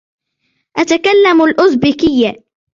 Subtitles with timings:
[0.77, 2.35] أتكلم الأوزبكية.